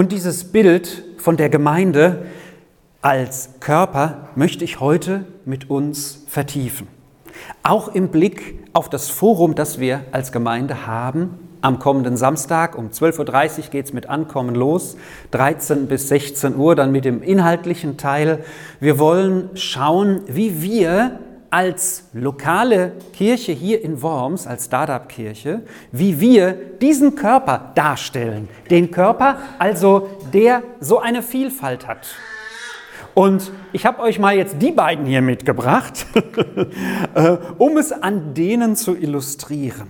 [0.00, 2.24] Und dieses Bild von der Gemeinde
[3.02, 6.88] als Körper möchte ich heute mit uns vertiefen.
[7.62, 11.38] Auch im Blick auf das Forum, das wir als Gemeinde haben.
[11.60, 14.96] Am kommenden Samstag um 12.30 Uhr geht es mit Ankommen los,
[15.32, 18.42] 13 bis 16 Uhr dann mit dem inhaltlichen Teil.
[18.80, 21.18] Wir wollen schauen, wie wir
[21.50, 28.48] als lokale Kirche hier in Worms, als Startup-Kirche, wie wir diesen Körper darstellen.
[28.70, 32.06] Den Körper, also der so eine Vielfalt hat.
[33.14, 36.06] Und ich habe euch mal jetzt die beiden hier mitgebracht,
[37.14, 39.88] äh, um es an denen zu illustrieren.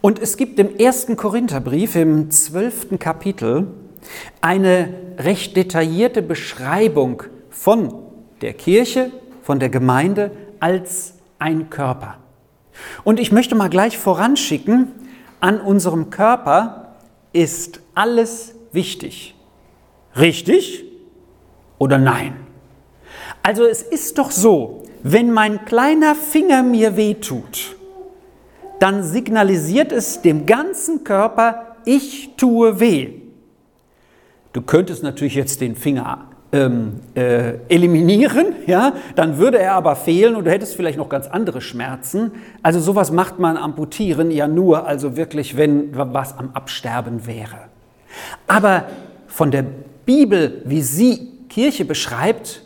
[0.00, 3.68] Und es gibt im ersten Korintherbrief, im zwölften Kapitel,
[4.40, 7.94] eine recht detaillierte Beschreibung von
[8.40, 12.18] der Kirche, von der Gemeinde als ein Körper.
[13.04, 14.92] Und ich möchte mal gleich voranschicken,
[15.40, 16.96] an unserem Körper
[17.32, 19.34] ist alles wichtig.
[20.16, 20.90] Richtig?
[21.80, 22.34] oder nein?
[23.42, 27.76] Also es ist doch so, wenn mein kleiner Finger mir wehtut,
[28.78, 33.14] dann signalisiert es dem ganzen Körper, ich tue weh.
[34.52, 40.34] Du könntest natürlich jetzt den Finger ähm, äh, eliminieren, ja, dann würde er aber fehlen
[40.34, 42.32] und du hättest vielleicht noch ganz andere Schmerzen.
[42.62, 47.68] Also sowas macht man amputieren ja nur, also wirklich, wenn was am Absterben wäre.
[48.46, 48.84] Aber
[49.28, 49.64] von der
[50.04, 52.62] Bibel, wie sie Kirche beschreibt,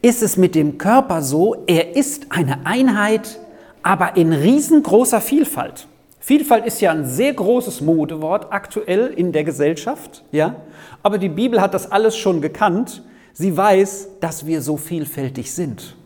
[0.00, 3.38] ist es mit dem Körper so, er ist eine Einheit,
[3.82, 5.86] aber in riesengroßer Vielfalt.
[6.24, 10.54] Vielfalt ist ja ein sehr großes Modewort aktuell in der Gesellschaft, ja?
[11.02, 13.02] Aber die Bibel hat das alles schon gekannt.
[13.32, 15.96] Sie weiß, dass wir so vielfältig sind,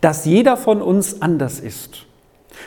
[0.00, 2.06] dass jeder von uns anders ist.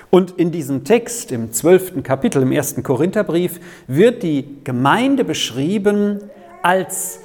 [0.09, 6.19] Und in diesem Text, im zwölften Kapitel im ersten Korintherbrief, wird die Gemeinde beschrieben
[6.61, 7.21] als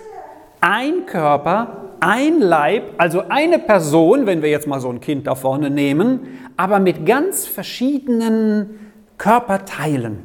[0.60, 5.34] ein Körper, ein Leib, also eine Person, wenn wir jetzt mal so ein Kind da
[5.34, 8.91] vorne nehmen, aber mit ganz verschiedenen
[9.22, 10.18] Körperteilen,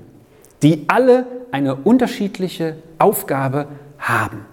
[0.63, 3.67] die alle eine unterschiedliche Aufgabe
[3.99, 4.47] haben.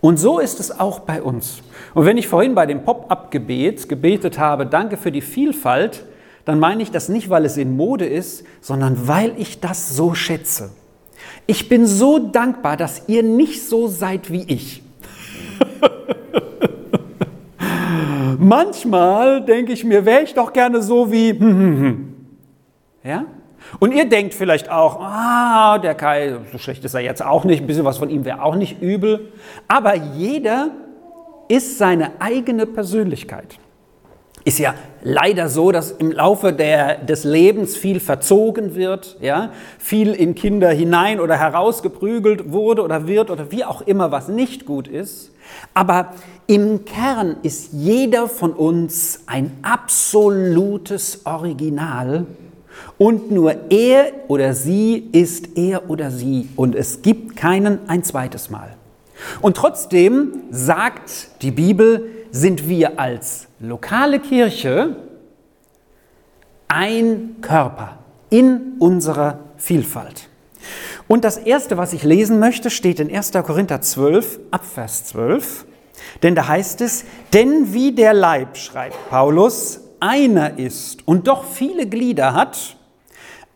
[0.00, 1.62] Und so ist es auch bei uns.
[1.94, 6.04] Und wenn ich vorhin bei dem Pop-up-Gebet gebetet habe, danke für die Vielfalt,
[6.44, 10.14] dann meine ich das nicht, weil es in Mode ist, sondern weil ich das so
[10.14, 10.70] schätze.
[11.48, 14.80] Ich bin so dankbar, dass ihr nicht so seid wie ich.
[18.38, 21.30] Manchmal denke ich mir, wäre ich doch gerne so wie,
[23.02, 23.24] ja?
[23.78, 27.60] Und ihr denkt vielleicht auch, ah, der Kai, so schlecht ist er jetzt auch nicht,
[27.60, 29.32] ein bisschen was von ihm wäre auch nicht übel.
[29.68, 30.70] Aber jeder
[31.48, 33.58] ist seine eigene Persönlichkeit.
[34.44, 40.14] Ist ja leider so, dass im Laufe der, des Lebens viel verzogen wird, ja, viel
[40.14, 44.88] in Kinder hinein oder herausgeprügelt wurde oder wird oder wie auch immer, was nicht gut
[44.88, 45.32] ist.
[45.74, 46.14] Aber
[46.46, 52.26] im Kern ist jeder von uns ein absolutes Original
[52.96, 58.50] und nur er oder sie ist er oder sie und es gibt keinen ein zweites
[58.50, 58.76] Mal.
[59.40, 64.96] Und trotzdem sagt die Bibel, sind wir als lokale Kirche
[66.68, 67.98] ein Körper
[68.30, 70.28] in unserer Vielfalt.
[71.08, 73.32] Und das Erste, was ich lesen möchte, steht in 1.
[73.32, 75.64] Korinther 12, Abvers 12.
[76.22, 81.86] Denn da heißt es, denn wie der Leib, schreibt Paulus, einer ist und doch viele
[81.86, 82.76] Glieder hat,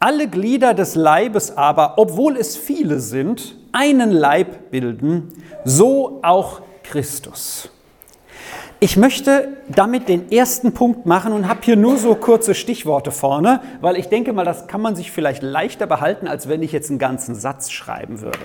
[0.01, 5.29] alle Glieder des Leibes aber, obwohl es viele sind, einen Leib bilden,
[5.65, 7.71] so auch Christus.
[8.83, 13.61] Ich möchte damit den ersten Punkt machen und habe hier nur so kurze Stichworte vorne,
[13.81, 16.91] weil ich denke mal, das kann man sich vielleicht leichter behalten, als wenn ich jetzt
[16.91, 18.41] einen ganzen Satz schreiben würde.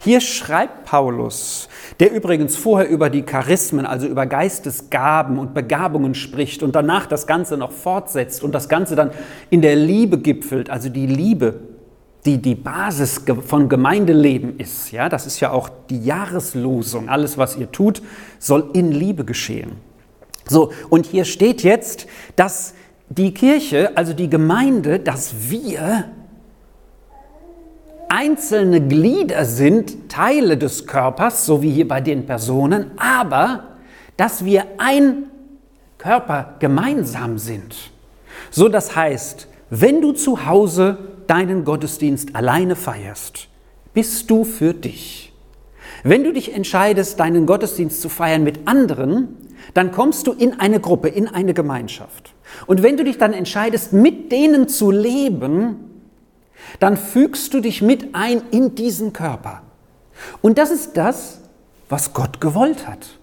[0.00, 1.68] Hier schreibt Paulus,
[2.00, 7.26] der übrigens vorher über die Charismen, also über Geistesgaben und Begabungen spricht und danach das
[7.26, 9.10] Ganze noch fortsetzt und das Ganze dann
[9.50, 11.60] in der Liebe gipfelt, also die Liebe
[12.24, 14.92] die die Basis von Gemeindeleben ist.
[14.92, 17.08] Ja, das ist ja auch die Jahreslosung.
[17.08, 18.02] Alles, was ihr tut,
[18.38, 19.72] soll in Liebe geschehen.
[20.48, 22.74] So, und hier steht jetzt, dass
[23.08, 26.10] die Kirche, also die Gemeinde, dass wir
[28.08, 33.78] einzelne Glieder sind, Teile des Körpers, so wie hier bei den Personen, aber
[34.16, 35.24] dass wir ein
[35.98, 37.74] Körper gemeinsam sind.
[38.50, 43.48] So, das heißt, wenn du zu Hause deinen Gottesdienst alleine feierst,
[43.94, 45.32] bist du für dich.
[46.02, 49.36] Wenn du dich entscheidest, deinen Gottesdienst zu feiern mit anderen,
[49.74, 52.34] dann kommst du in eine Gruppe, in eine Gemeinschaft.
[52.66, 55.76] Und wenn du dich dann entscheidest, mit denen zu leben,
[56.80, 59.62] dann fügst du dich mit ein in diesen Körper.
[60.40, 61.40] Und das ist das,
[61.88, 63.18] was Gott gewollt hat.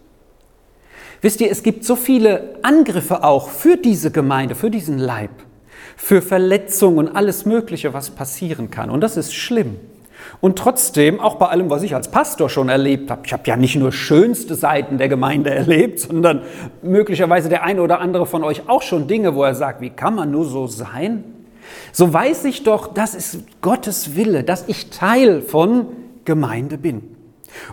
[1.21, 5.31] Wisst ihr, es gibt so viele Angriffe auch für diese Gemeinde, für diesen Leib,
[5.97, 8.89] für Verletzungen und alles Mögliche, was passieren kann.
[8.89, 9.77] Und das ist schlimm.
[10.41, 13.55] Und trotzdem, auch bei allem, was ich als Pastor schon erlebt habe, ich habe ja
[13.55, 16.43] nicht nur schönste Seiten der Gemeinde erlebt, sondern
[16.81, 20.15] möglicherweise der eine oder andere von euch auch schon Dinge, wo er sagt, wie kann
[20.15, 21.23] man nur so sein?
[21.91, 25.87] So weiß ich doch, das ist Gottes Wille, dass ich Teil von
[26.25, 27.15] Gemeinde bin.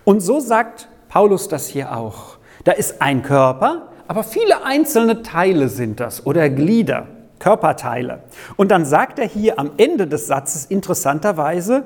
[0.04, 2.38] Und so sagt Paulus das hier auch.
[2.64, 7.06] Da ist ein Körper, aber viele einzelne Teile sind das oder Glieder.
[7.38, 8.22] Körperteile.
[8.56, 11.84] Und dann sagt er hier am Ende des Satzes interessanterweise,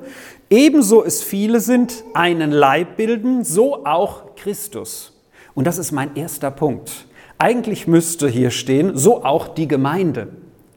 [0.48, 5.20] ebenso es viele sind, einen Leib bilden, so auch Christus.
[5.54, 7.06] Und das ist mein erster Punkt.
[7.38, 10.28] Eigentlich müsste hier stehen, so auch die Gemeinde.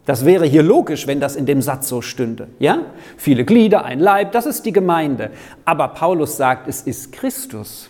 [0.05, 2.49] Das wäre hier logisch, wenn das in dem Satz so stünde.
[2.59, 2.79] Ja?
[3.15, 5.31] Viele Glieder, ein Leib, das ist die Gemeinde.
[5.63, 7.89] Aber Paulus sagt, es ist Christus.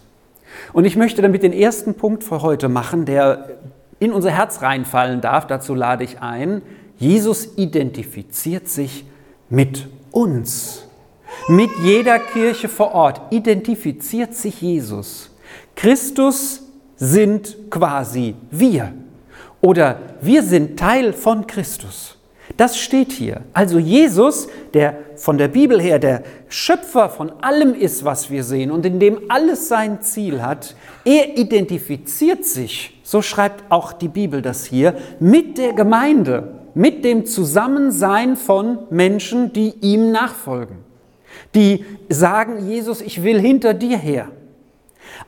[0.73, 3.57] Und ich möchte damit den ersten Punkt für heute machen, der
[4.03, 6.61] in unser Herz reinfallen darf, dazu lade ich ein,
[6.97, 9.05] Jesus identifiziert sich
[9.49, 10.87] mit uns.
[11.47, 15.31] Mit jeder Kirche vor Ort identifiziert sich Jesus.
[15.75, 16.63] Christus
[16.95, 18.93] sind quasi wir.
[19.61, 22.12] Oder wir sind Teil von Christus.
[22.57, 23.41] Das steht hier.
[23.53, 28.69] Also Jesus, der von der Bibel her der Schöpfer von allem ist, was wir sehen
[28.69, 30.75] und in dem alles sein Ziel hat,
[31.05, 37.25] er identifiziert sich, so schreibt auch die Bibel das hier, mit der Gemeinde, mit dem
[37.25, 40.77] Zusammensein von Menschen, die ihm nachfolgen,
[41.55, 44.27] die sagen, Jesus, ich will hinter dir her.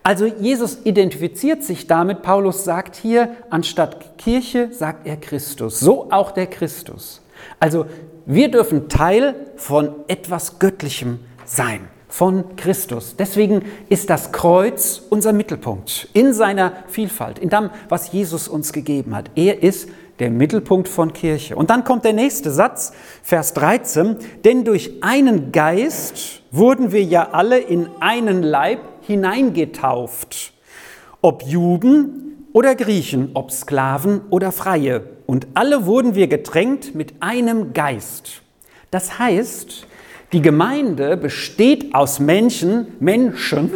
[0.05, 6.29] Also Jesus identifiziert sich damit, Paulus sagt hier, anstatt Kirche sagt er Christus, so auch
[6.29, 7.23] der Christus.
[7.59, 7.87] Also
[8.27, 13.15] wir dürfen Teil von etwas Göttlichem sein, von Christus.
[13.17, 19.15] Deswegen ist das Kreuz unser Mittelpunkt in seiner Vielfalt, in dem, was Jesus uns gegeben
[19.15, 19.31] hat.
[19.33, 21.55] Er ist der Mittelpunkt von Kirche.
[21.55, 22.93] Und dann kommt der nächste Satz,
[23.23, 30.53] Vers 13, denn durch einen Geist wurden wir ja alle in einen Leib hineingetauft,
[31.21, 35.03] ob Juden oder Griechen, ob Sklaven oder Freie.
[35.25, 38.41] Und alle wurden wir getränkt mit einem Geist.
[38.91, 39.87] Das heißt,
[40.31, 43.73] die Gemeinde besteht aus Menschen, Menschen,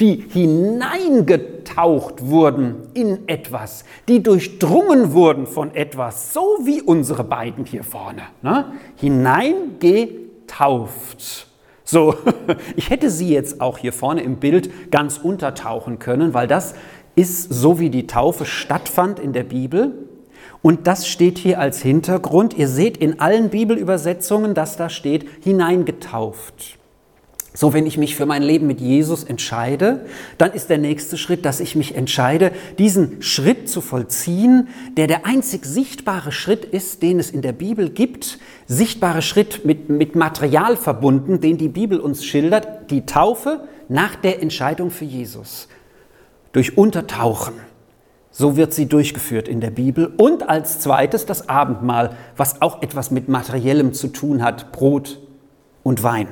[0.00, 7.84] die hineingetaucht wurden in etwas, die durchdrungen wurden von etwas, so wie unsere beiden hier
[7.84, 8.22] vorne.
[8.42, 8.72] Ne?
[8.96, 11.51] Hineingetauft.
[11.84, 12.14] So,
[12.76, 16.74] ich hätte sie jetzt auch hier vorne im Bild ganz untertauchen können, weil das
[17.14, 19.92] ist so, wie die Taufe stattfand in der Bibel.
[20.62, 22.54] Und das steht hier als Hintergrund.
[22.54, 26.78] Ihr seht in allen Bibelübersetzungen, dass da steht, hineingetauft.
[27.54, 30.06] So, wenn ich mich für mein Leben mit Jesus entscheide,
[30.38, 35.26] dann ist der nächste Schritt, dass ich mich entscheide, diesen Schritt zu vollziehen, der der
[35.26, 38.38] einzig sichtbare Schritt ist, den es in der Bibel gibt.
[38.66, 44.40] Sichtbare Schritt mit, mit Material verbunden, den die Bibel uns schildert, die Taufe nach der
[44.40, 45.68] Entscheidung für Jesus.
[46.52, 47.54] Durch Untertauchen.
[48.30, 50.06] So wird sie durchgeführt in der Bibel.
[50.16, 55.20] Und als zweites das Abendmahl, was auch etwas mit Materiellem zu tun hat, Brot
[55.82, 56.28] und Wein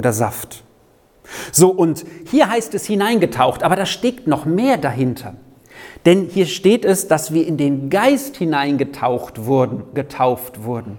[0.00, 0.64] oder Saft.
[1.52, 5.34] So, und hier heißt es hineingetaucht, aber da steckt noch mehr dahinter.
[6.06, 10.96] Denn hier steht es, dass wir in den Geist hineingetaucht wurden, getauft wurden.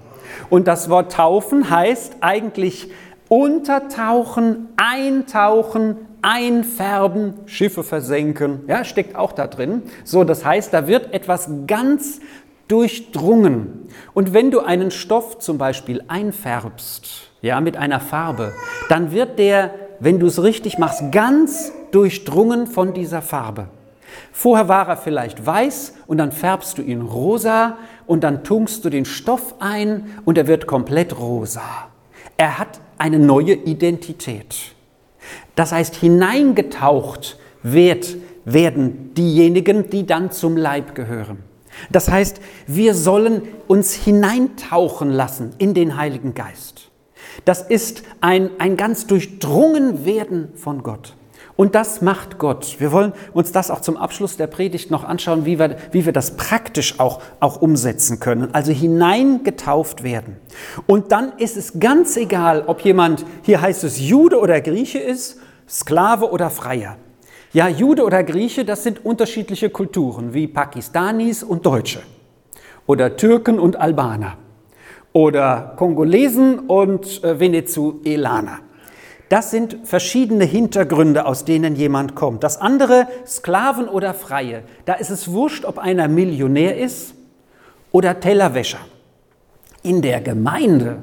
[0.52, 2.92] Und das Wort taufen heißt eigentlich
[3.28, 9.82] untertauchen, eintauchen, einfärben, Schiffe versenken, ja, steckt auch da drin.
[10.04, 12.20] So, das heißt, da wird etwas ganz
[12.68, 13.88] durchdrungen.
[14.14, 18.54] Und wenn du einen Stoff zum Beispiel einfärbst, ja, mit einer Farbe,
[18.90, 23.68] dann wird der, wenn du es richtig machst, ganz durchdrungen von dieser Farbe.
[24.32, 28.90] Vorher war er vielleicht weiß und dann färbst du ihn rosa und dann tunkst du
[28.90, 31.62] den Stoff ein und er wird komplett rosa.
[32.38, 34.76] Er hat eine neue Identität.
[35.56, 41.44] Das heißt, hineingetaucht wird, werden diejenigen, die dann zum Leib gehören.
[41.90, 46.91] Das heißt, wir sollen uns hineintauchen lassen in den Heiligen Geist.
[47.46, 51.16] Das ist ein, ein ganz durchdrungen werden von Gott.
[51.56, 52.78] Und das macht Gott.
[52.80, 56.14] Wir wollen uns das auch zum Abschluss der Predigt noch anschauen, wie wir, wie wir
[56.14, 58.54] das praktisch auch, auch umsetzen können.
[58.54, 60.38] Also hineingetauft werden.
[60.88, 65.40] Und dann ist es ganz egal, ob jemand, hier heißt es Jude oder Grieche ist,
[65.70, 66.98] Sklave oder Freier.
[67.54, 72.02] Ja, Jude oder Grieche, das sind unterschiedliche Kulturen, wie Pakistanis und Deutsche.
[72.88, 74.38] Oder Türken und Albaner
[75.14, 78.60] oder Kongolesen und äh, Venezuelaner.
[79.30, 82.44] das sind verschiedene Hintergründe, aus denen jemand kommt.
[82.44, 87.14] Das andere, Sklaven oder Freie, da ist es wurscht, ob einer Millionär ist
[87.94, 88.80] oder Tellerwäscher.
[89.84, 90.98] In der Gemeinde,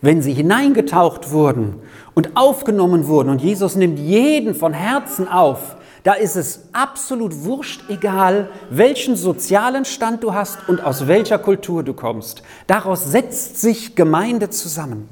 [0.00, 1.80] wenn sie hineingetaucht wurden
[2.14, 7.82] und aufgenommen wurden und Jesus nimmt jeden von Herzen auf, da ist es absolut wurscht
[7.88, 12.42] egal, welchen sozialen Stand du hast und aus welcher Kultur du kommst.
[12.66, 15.08] Daraus setzt sich Gemeinde zusammen.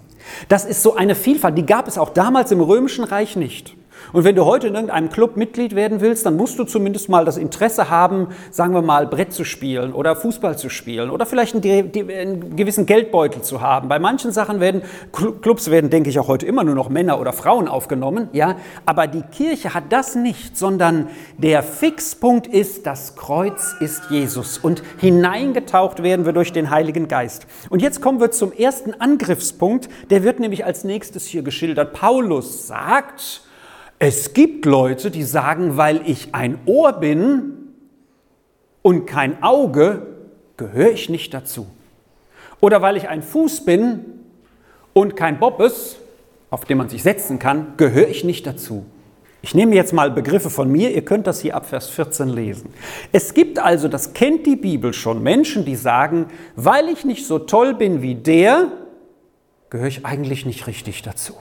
[0.48, 3.76] Das ist so eine Vielfalt, die gab es auch damals im Römischen Reich nicht.
[4.12, 7.25] Und wenn du heute in irgendeinem Club Mitglied werden willst, dann musst du zumindest mal
[7.25, 11.54] das Interesse haben, sagen wir mal, Brett zu spielen oder Fußball zu spielen oder vielleicht
[11.54, 13.88] einen, gewissen Geldbeutel zu haben.
[13.88, 14.82] Bei manchen Sachen werden
[15.12, 18.56] Clubs werden, denke ich, auch heute immer nur noch Männer oder Frauen aufgenommen, ja.
[18.84, 21.08] Aber die Kirche hat das nicht, sondern
[21.38, 27.46] der Fixpunkt ist, das Kreuz ist Jesus und hineingetaucht werden wir durch den Heiligen Geist.
[27.70, 31.92] Und jetzt kommen wir zum ersten Angriffspunkt, der wird nämlich als nächstes hier geschildert.
[31.92, 33.42] Paulus sagt,
[33.98, 37.72] es gibt Leute, die sagen, weil ich ein Ohr bin
[38.82, 40.06] und kein Auge,
[40.56, 41.66] gehöre ich nicht dazu.
[42.60, 44.04] Oder weil ich ein Fuß bin
[44.92, 45.96] und kein Bobbes,
[46.50, 48.86] auf dem man sich setzen kann, gehöre ich nicht dazu.
[49.42, 52.70] Ich nehme jetzt mal Begriffe von mir, ihr könnt das hier ab Vers 14 lesen.
[53.12, 56.26] Es gibt also, das kennt die Bibel schon, Menschen, die sagen,
[56.56, 58.72] weil ich nicht so toll bin wie der,
[59.70, 61.34] gehöre ich eigentlich nicht richtig dazu.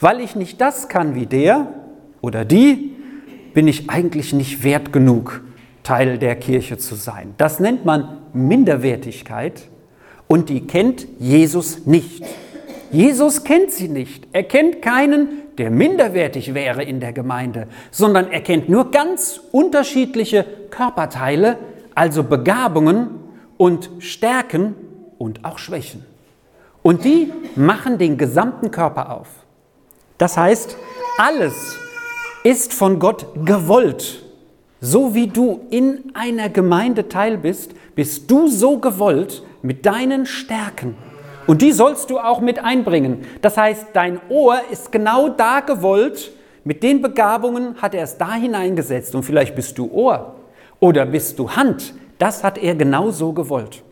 [0.00, 1.68] Weil ich nicht das kann wie der
[2.20, 2.96] oder die,
[3.54, 5.42] bin ich eigentlich nicht wert genug,
[5.82, 7.34] Teil der Kirche zu sein.
[7.38, 9.68] Das nennt man Minderwertigkeit
[10.26, 12.24] und die kennt Jesus nicht.
[12.90, 14.28] Jesus kennt sie nicht.
[14.32, 20.44] Er kennt keinen, der minderwertig wäre in der Gemeinde, sondern er kennt nur ganz unterschiedliche
[20.70, 21.58] Körperteile,
[21.94, 23.10] also Begabungen
[23.56, 24.74] und Stärken
[25.18, 26.04] und auch Schwächen.
[26.82, 29.28] Und die machen den gesamten Körper auf.
[30.22, 30.76] Das heißt,
[31.18, 31.76] alles
[32.44, 34.22] ist von Gott gewollt.
[34.80, 40.94] So wie du in einer Gemeinde teil bist, bist du so gewollt mit deinen Stärken.
[41.48, 43.26] Und die sollst du auch mit einbringen.
[43.40, 46.30] Das heißt, dein Ohr ist genau da gewollt,
[46.62, 49.16] mit den Begabungen hat er es da hineingesetzt.
[49.16, 50.36] Und vielleicht bist du Ohr
[50.78, 51.94] oder bist du Hand.
[52.20, 53.82] Das hat er genau so gewollt.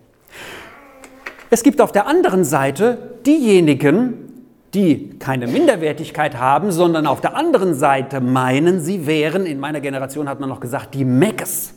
[1.51, 4.30] Es gibt auf der anderen Seite diejenigen,
[4.75, 10.29] die keine Minderwertigkeit haben, sondern auf der anderen Seite meinen, sie wären, in meiner Generation
[10.29, 11.75] hat man noch gesagt, die Meckes.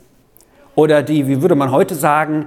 [0.74, 2.46] Oder die, wie würde man heute sagen,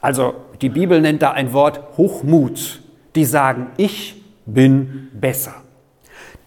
[0.00, 2.80] also die Bibel nennt da ein Wort Hochmut.
[3.14, 5.54] Die sagen, ich bin besser.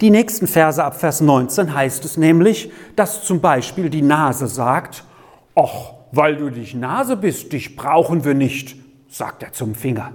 [0.02, 5.04] Die nächsten Verse ab Vers 19 heißt es nämlich, dass zum Beispiel die Nase sagt,
[5.56, 8.76] ach, weil du dich Nase bist, dich brauchen wir nicht,
[9.10, 10.14] sagt er zum Finger.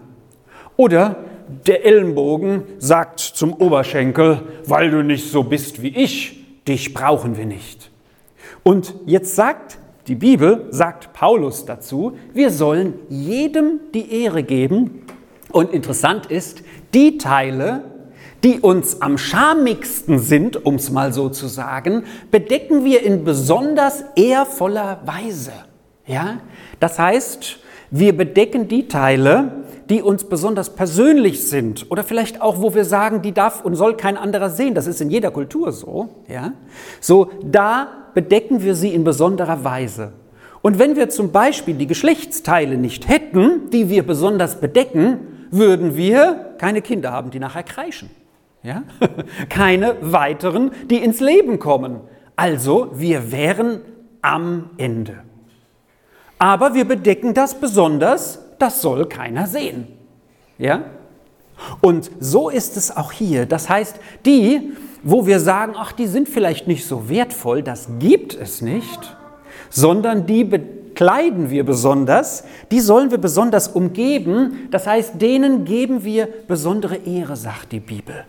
[0.76, 1.16] Oder
[1.66, 7.46] der Ellenbogen sagt zum Oberschenkel, weil du nicht so bist wie ich, dich brauchen wir
[7.46, 7.90] nicht.
[8.62, 15.06] Und jetzt sagt die Bibel, sagt Paulus dazu, wir sollen jedem die Ehre geben.
[15.50, 17.84] Und interessant ist, die Teile,
[18.42, 24.04] die uns am schamigsten sind, um es mal so zu sagen, bedecken wir in besonders
[24.16, 25.52] ehrvoller Weise.
[26.06, 26.40] Ja?
[26.80, 27.58] Das heißt,
[27.90, 33.22] wir bedecken die Teile, die uns besonders persönlich sind oder vielleicht auch, wo wir sagen,
[33.22, 34.74] die darf und soll kein anderer sehen.
[34.74, 36.08] Das ist in jeder Kultur so.
[36.28, 36.52] Ja?
[37.00, 40.12] So, da bedecken wir sie in besonderer Weise.
[40.62, 45.18] Und wenn wir zum Beispiel die Geschlechtsteile nicht hätten, die wir besonders bedecken,
[45.50, 48.10] würden wir keine Kinder haben, die nachher kreischen.
[48.62, 48.84] Ja?
[49.50, 52.00] keine weiteren, die ins Leben kommen.
[52.36, 53.82] Also, wir wären
[54.22, 55.18] am Ende.
[56.38, 59.86] Aber wir bedecken das besonders das soll keiner sehen.
[60.58, 60.84] Ja?
[61.82, 63.44] Und so ist es auch hier.
[63.46, 68.34] Das heißt, die, wo wir sagen, ach, die sind vielleicht nicht so wertvoll, das gibt
[68.34, 69.16] es nicht,
[69.68, 74.68] sondern die bekleiden wir besonders, die sollen wir besonders umgeben.
[74.70, 78.24] Das heißt, denen geben wir besondere Ehre, sagt die Bibel.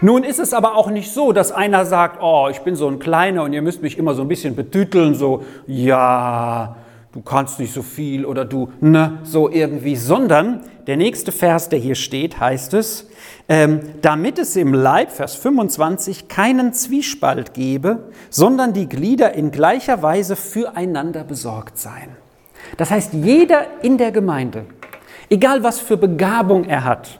[0.00, 2.98] Nun ist es aber auch nicht so, dass einer sagt, oh, ich bin so ein
[2.98, 6.76] Kleiner und ihr müsst mich immer so ein bisschen betüteln, so, ja,
[7.16, 11.78] du kannst nicht so viel oder du, ne, so irgendwie, sondern der nächste Vers, der
[11.78, 13.08] hier steht, heißt es,
[13.48, 20.02] ähm, damit es im Leib, Vers 25, keinen Zwiespalt gebe, sondern die Glieder in gleicher
[20.02, 22.10] Weise füreinander besorgt seien.
[22.76, 24.66] Das heißt, jeder in der Gemeinde,
[25.30, 27.18] egal was für Begabung er hat,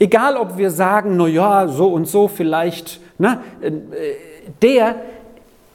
[0.00, 3.70] egal ob wir sagen, na ja, so und so vielleicht, ne, äh,
[4.60, 4.96] der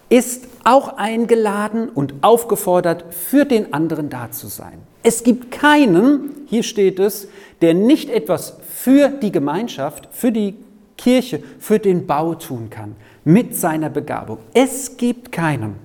[0.10, 4.80] ist auch eingeladen und aufgefordert, für den anderen da zu sein.
[5.04, 7.28] Es gibt keinen, hier steht es,
[7.62, 10.56] der nicht etwas für die Gemeinschaft, für die
[10.98, 14.38] Kirche für den Bau tun kann, mit seiner Begabung.
[14.54, 15.76] Es gibt keinen.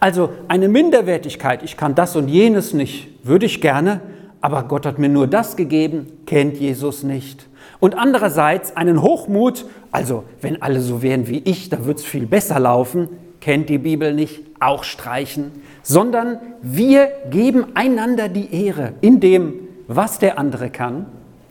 [0.00, 4.00] Also eine Minderwertigkeit, ich kann das und jenes nicht, würde ich gerne,
[4.40, 7.46] aber Gott hat mir nur das gegeben, kennt Jesus nicht.
[7.80, 12.26] Und andererseits einen Hochmut, also wenn alle so wären wie ich, da würde es viel
[12.26, 13.08] besser laufen,
[13.44, 19.52] kennt die Bibel nicht, auch streichen, sondern wir geben einander die Ehre in dem,
[19.86, 21.04] was der andere kann,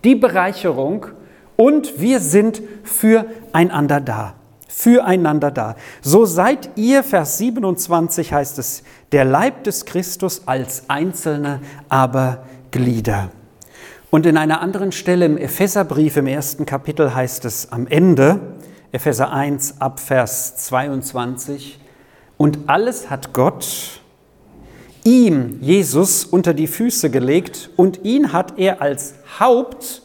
[0.04, 1.06] die Bereicherung
[1.56, 4.34] und wir sind füreinander da.
[4.68, 5.76] Füreinander da.
[6.02, 8.82] So seid ihr, Vers 27 heißt es,
[9.12, 11.60] der Leib des Christus als einzelne,
[11.90, 13.30] aber Glieder.
[14.10, 18.40] Und in einer anderen Stelle im Epheserbrief im ersten Kapitel heißt es am Ende,
[18.92, 21.80] Epheser 1 ab Vers 22,
[22.44, 24.02] und alles hat Gott
[25.06, 30.02] ihm, Jesus, unter die Füße gelegt und ihn hat er als Haupt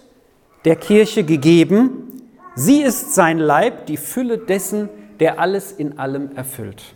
[0.64, 2.22] der Kirche gegeben.
[2.54, 6.94] Sie ist sein Leib, die Fülle dessen, der alles in allem erfüllt.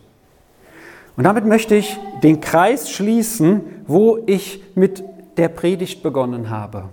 [1.17, 5.03] Und damit möchte ich den Kreis schließen, wo ich mit
[5.35, 6.85] der Predigt begonnen habe.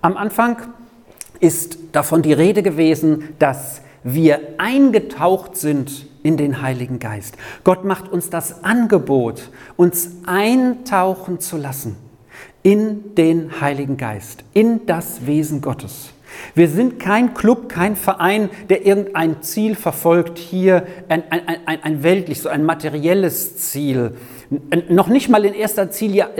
[0.00, 0.56] Am Anfang
[1.38, 7.36] ist davon die Rede gewesen, dass wir eingetaucht sind in den Heiligen Geist.
[7.64, 11.96] Gott macht uns das Angebot, uns eintauchen zu lassen
[12.62, 16.10] in den Heiligen Geist, in das Wesen Gottes.
[16.54, 22.02] Wir sind kein Club, kein Verein, der irgendein Ziel verfolgt, hier ein, ein, ein, ein
[22.02, 24.12] weltlich, so ein materielles Ziel.
[24.88, 25.88] Noch nicht mal in erster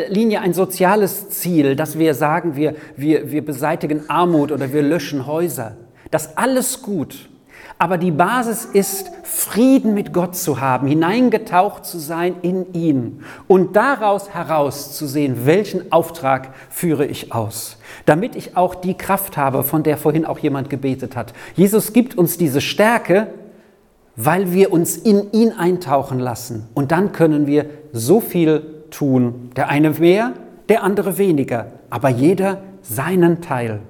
[0.08, 5.26] Linie ein soziales Ziel, dass wir sagen, wir, wir, wir beseitigen Armut oder wir löschen
[5.26, 5.76] Häuser.
[6.10, 7.29] Das alles gut.
[7.80, 13.74] Aber die Basis ist, Frieden mit Gott zu haben, hineingetaucht zu sein in ihn und
[13.74, 19.62] daraus heraus zu sehen, welchen Auftrag führe ich aus, damit ich auch die Kraft habe,
[19.62, 21.32] von der vorhin auch jemand gebetet hat.
[21.56, 23.28] Jesus gibt uns diese Stärke,
[24.14, 29.52] weil wir uns in ihn eintauchen lassen und dann können wir so viel tun.
[29.56, 30.34] Der eine mehr,
[30.68, 33.80] der andere weniger, aber jeder seinen Teil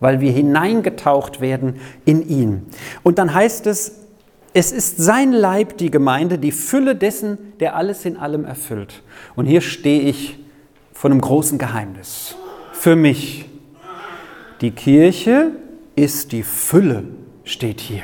[0.00, 2.66] weil wir hineingetaucht werden in ihn.
[3.02, 4.00] Und dann heißt es,
[4.52, 9.02] es ist sein Leib, die Gemeinde, die Fülle dessen, der alles in allem erfüllt.
[9.36, 10.38] Und hier stehe ich
[10.92, 12.34] vor einem großen Geheimnis.
[12.72, 13.48] Für mich.
[14.60, 15.52] Die Kirche
[15.94, 17.04] ist die Fülle,
[17.44, 18.02] steht hier.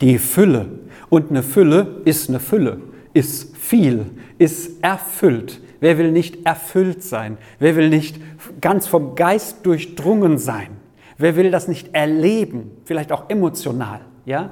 [0.00, 0.68] Die Fülle.
[1.08, 2.80] Und eine Fülle ist eine Fülle,
[3.12, 4.06] ist viel,
[4.38, 5.60] ist erfüllt.
[5.80, 7.36] Wer will nicht erfüllt sein?
[7.58, 8.20] Wer will nicht
[8.60, 10.81] ganz vom Geist durchdrungen sein?
[11.22, 14.00] Wer will das nicht erleben, vielleicht auch emotional?
[14.24, 14.50] Ja?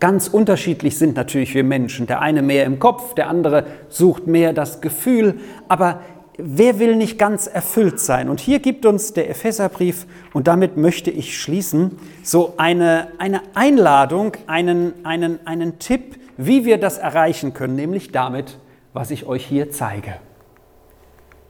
[0.00, 2.08] Ganz unterschiedlich sind natürlich wir Menschen.
[2.08, 5.38] Der eine mehr im Kopf, der andere sucht mehr das Gefühl.
[5.68, 6.00] Aber
[6.36, 8.28] wer will nicht ganz erfüllt sein?
[8.28, 14.32] Und hier gibt uns der Epheserbrief, und damit möchte ich schließen, so eine, eine Einladung,
[14.48, 18.58] einen, einen, einen Tipp, wie wir das erreichen können, nämlich damit,
[18.92, 20.14] was ich euch hier zeige.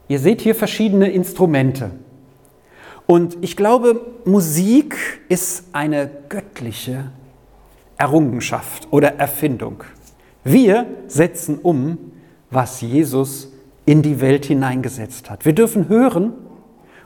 [0.08, 1.90] Ihr seht hier verschiedene Instrumente.
[3.10, 4.94] Und ich glaube, Musik
[5.30, 7.04] ist eine göttliche
[7.96, 9.82] Errungenschaft oder Erfindung.
[10.44, 11.96] Wir setzen um,
[12.50, 13.50] was Jesus
[13.86, 15.46] in die Welt hineingesetzt hat.
[15.46, 16.34] Wir dürfen hören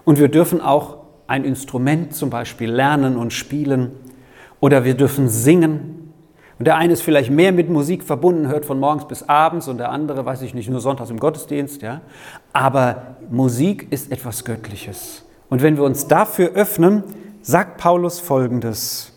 [0.03, 3.93] und wir dürfen auch ein Instrument zum Beispiel lernen und spielen
[4.59, 6.13] oder wir dürfen singen.
[6.59, 9.79] Und der eine ist vielleicht mehr mit Musik verbunden, hört von morgens bis abends und
[9.79, 11.81] der andere, weiß ich nicht, nur sonntags im Gottesdienst.
[11.81, 12.01] Ja?
[12.53, 15.25] Aber Musik ist etwas Göttliches.
[15.53, 17.05] Und wenn wir uns dafür öffnen,
[17.43, 19.13] sagt Paulus Folgendes.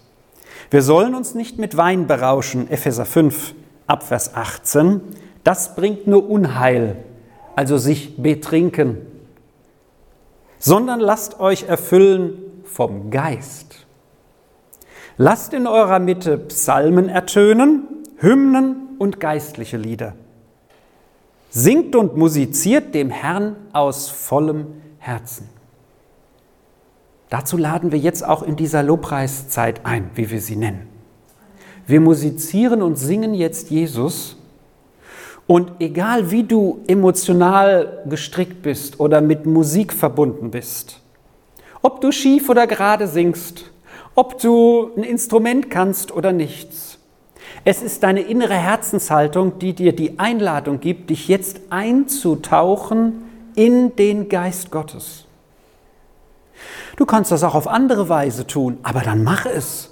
[0.70, 3.56] Wir sollen uns nicht mit Wein berauschen, Epheser 5,
[3.88, 5.00] Abvers 18.
[5.46, 6.98] Das bringt nur Unheil,
[7.56, 8.98] also sich betrinken.
[10.60, 12.34] Sondern lasst euch erfüllen
[12.66, 13.86] vom Geist.
[15.16, 20.16] Lasst in eurer Mitte Psalmen ertönen, Hymnen und geistliche Lieder.
[21.50, 25.55] Singt und musiziert dem Herrn aus vollem Herzen.
[27.36, 30.88] Dazu laden wir jetzt auch in dieser Lobpreiszeit ein, wie wir sie nennen.
[31.86, 34.38] Wir musizieren und singen jetzt Jesus.
[35.46, 41.02] Und egal wie du emotional gestrickt bist oder mit Musik verbunden bist,
[41.82, 43.70] ob du schief oder gerade singst,
[44.16, 47.00] ob du ein Instrument kannst oder nichts,
[47.66, 54.30] es ist deine innere Herzenshaltung, die dir die Einladung gibt, dich jetzt einzutauchen in den
[54.30, 55.26] Geist Gottes.
[56.96, 59.92] Du kannst das auch auf andere Weise tun, aber dann mach es.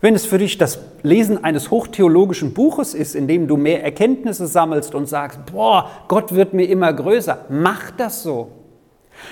[0.00, 4.46] Wenn es für dich das Lesen eines hochtheologischen Buches ist, in dem du mehr Erkenntnisse
[4.46, 8.50] sammelst und sagst, boah, Gott wird mir immer größer, mach das so.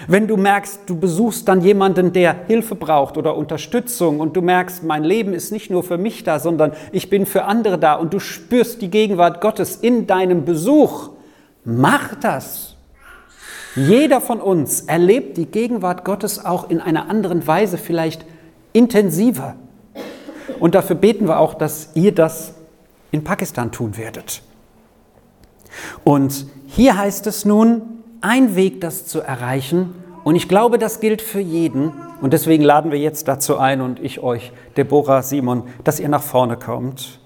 [0.09, 4.83] Wenn du merkst, du besuchst dann jemanden, der Hilfe braucht oder Unterstützung und du merkst,
[4.83, 8.14] mein Leben ist nicht nur für mich da, sondern ich bin für andere da und
[8.14, 11.11] du spürst die Gegenwart Gottes in deinem Besuch,
[11.64, 12.73] mach das.
[13.76, 18.24] Jeder von uns erlebt die Gegenwart Gottes auch in einer anderen Weise, vielleicht
[18.72, 19.56] intensiver.
[20.60, 22.54] Und dafür beten wir auch, dass ihr das
[23.10, 24.42] in Pakistan tun werdet.
[26.04, 27.82] Und hier heißt es nun,
[28.20, 29.94] ein Weg, das zu erreichen.
[30.22, 31.92] Und ich glaube, das gilt für jeden.
[32.20, 36.22] Und deswegen laden wir jetzt dazu ein und ich euch, Deborah, Simon, dass ihr nach
[36.22, 37.20] vorne kommt.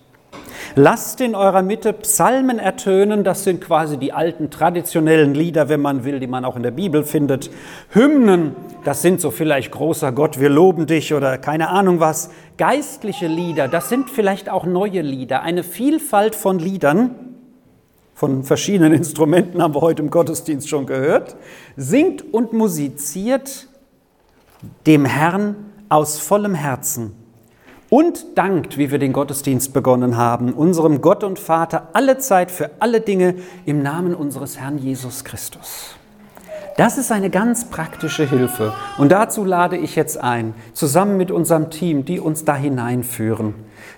[0.81, 6.05] Lasst in eurer Mitte Psalmen ertönen, das sind quasi die alten traditionellen Lieder, wenn man
[6.05, 7.51] will, die man auch in der Bibel findet.
[7.91, 12.31] Hymnen, das sind so vielleicht großer Gott, wir loben dich oder keine Ahnung was.
[12.59, 17.11] Geistliche Lieder, das sind vielleicht auch neue Lieder, eine Vielfalt von Liedern
[18.15, 21.35] von verschiedenen Instrumenten haben wir heute im Gottesdienst schon gehört,
[21.77, 23.67] singt und musiziert
[24.87, 25.57] dem Herrn
[25.89, 27.17] aus vollem Herzen
[27.91, 32.71] und dankt, wie wir den Gottesdienst begonnen haben, unserem Gott und Vater alle Zeit für
[32.81, 35.95] alle Dinge im Namen unseres Herrn Jesus Christus.
[36.77, 41.71] Das ist eine ganz praktische Hilfe und dazu lade ich jetzt ein, zusammen mit unserem
[41.71, 43.55] Team, die uns da hineinführen,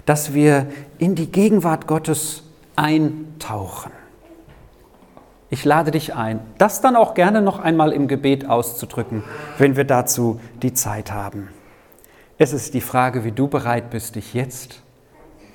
[0.06, 0.66] dass wir
[0.98, 2.42] in die Gegenwart Gottes
[2.76, 3.92] eintauchen.
[5.50, 9.24] Ich lade dich ein, das dann auch gerne noch einmal im Gebet auszudrücken,
[9.58, 11.48] wenn wir dazu die Zeit haben.
[12.42, 14.80] Es ist die Frage, wie du bereit bist, dich jetzt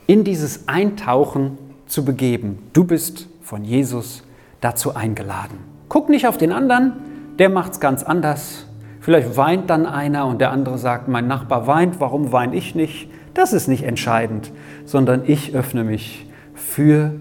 [0.05, 2.59] in dieses Eintauchen zu begeben.
[2.73, 4.21] Du bist von Jesus
[4.61, 5.57] dazu eingeladen.
[5.89, 6.93] Guck nicht auf den anderen,
[7.39, 8.67] der macht es ganz anders.
[8.99, 13.09] Vielleicht weint dann einer und der andere sagt, mein Nachbar weint, warum weine ich nicht?
[13.33, 14.51] Das ist nicht entscheidend,
[14.85, 17.15] sondern ich öffne mich für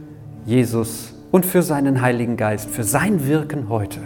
[0.44, 4.00] Jesus und für seinen Heiligen Geist, für sein Wirken heute.